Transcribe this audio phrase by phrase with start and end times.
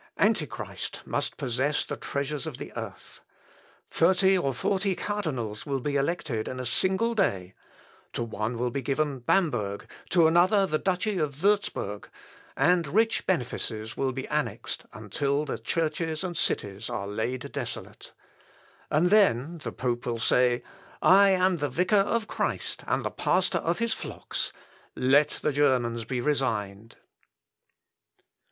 [0.17, 3.21] Antichrist must possess the treasures of the earth.
[3.87, 7.53] Thirty or forty cardinals will be elected in a single day;
[8.13, 12.07] to one will be given Bamberg, to another the duchy of Wurtzburg,
[12.57, 18.11] and rich benefices will be annexed until the churches and cities are laid desolate.
[18.89, 20.63] And then the pope will say,
[21.03, 24.51] 'I am the vicar of Christ, and the pastor of his flocks.
[24.95, 26.95] Let the Germans be resigned.'"